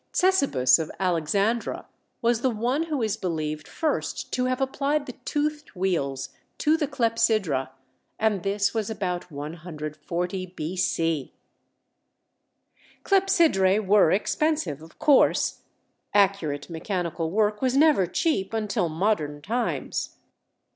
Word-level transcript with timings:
Ctesibus 0.13 0.79
of 0.79 0.89
Alexandra 0.99 1.85
was 2.23 2.41
the 2.41 2.49
one 2.49 2.85
who 2.87 3.03
is 3.03 3.15
believed 3.17 3.67
first 3.67 4.33
to 4.33 4.45
have 4.45 4.59
applied 4.59 5.05
the 5.05 5.11
toothed 5.25 5.69
wheels 5.75 6.29
to 6.57 6.75
the 6.75 6.87
clepsydra 6.87 7.69
and 8.17 8.41
this 8.41 8.73
was 8.73 8.89
about 8.89 9.29
140 9.31 10.45
B. 10.55 10.75
C. 10.75 11.35
Clepsydrae 13.03 13.77
were 13.77 14.11
expensive 14.11 14.81
of 14.81 14.97
course; 14.97 15.61
accurate 16.15 16.67
mechanical 16.67 17.29
work 17.29 17.61
was 17.61 17.77
never 17.77 18.07
cheap 18.07 18.55
until 18.55 18.89
modern 18.89 19.39
times. 19.39 20.15